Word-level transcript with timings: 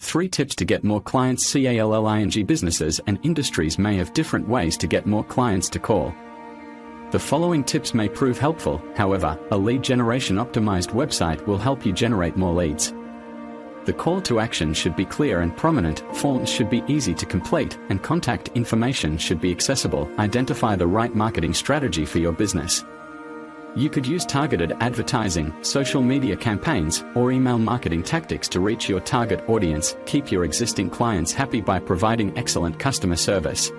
Three 0.00 0.28
tips 0.28 0.54
to 0.54 0.64
get 0.64 0.84
more 0.84 1.02
clients 1.02 1.52
CALLING 1.52 2.46
businesses 2.46 3.00
and 3.06 3.18
industries 3.24 3.78
may 3.78 3.96
have 3.96 4.14
different 4.14 4.48
ways 4.48 4.76
to 4.78 4.86
get 4.86 5.06
more 5.06 5.24
clients 5.24 5.68
to 5.70 5.78
call. 5.78 6.14
The 7.10 7.18
following 7.18 7.64
tips 7.64 7.94
may 7.94 8.08
prove 8.08 8.38
helpful, 8.38 8.80
however, 8.96 9.38
a 9.50 9.56
lead 9.58 9.82
generation 9.82 10.36
optimized 10.36 10.92
website 10.92 11.44
will 11.46 11.58
help 11.58 11.84
you 11.84 11.92
generate 11.92 12.36
more 12.36 12.54
leads. 12.54 12.94
The 13.86 13.92
call 13.92 14.20
to 14.22 14.40
action 14.40 14.72
should 14.72 14.94
be 14.94 15.04
clear 15.04 15.40
and 15.40 15.56
prominent, 15.56 16.04
forms 16.14 16.48
should 16.48 16.70
be 16.70 16.84
easy 16.86 17.14
to 17.14 17.26
complete, 17.26 17.76
and 17.88 18.02
contact 18.02 18.50
information 18.54 19.18
should 19.18 19.40
be 19.40 19.50
accessible. 19.50 20.08
Identify 20.18 20.76
the 20.76 20.86
right 20.86 21.14
marketing 21.14 21.54
strategy 21.54 22.04
for 22.04 22.18
your 22.18 22.32
business. 22.32 22.84
You 23.76 23.90
could 23.90 24.06
use 24.06 24.24
targeted 24.24 24.72
advertising, 24.80 25.52
social 25.62 26.02
media 26.02 26.36
campaigns, 26.36 27.04
or 27.14 27.32
email 27.32 27.58
marketing 27.58 28.02
tactics 28.02 28.48
to 28.48 28.60
reach 28.60 28.88
your 28.88 29.00
target 29.00 29.48
audience. 29.48 29.96
Keep 30.06 30.32
your 30.32 30.44
existing 30.44 30.90
clients 30.90 31.32
happy 31.32 31.60
by 31.60 31.78
providing 31.78 32.36
excellent 32.36 32.78
customer 32.78 33.16
service. 33.16 33.70